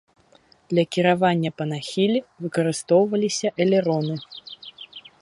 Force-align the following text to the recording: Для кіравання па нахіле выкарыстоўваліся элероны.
Для 0.71 0.85
кіравання 0.97 1.49
па 1.61 1.69
нахіле 1.73 2.19
выкарыстоўваліся 2.47 3.47
элероны. 3.67 4.15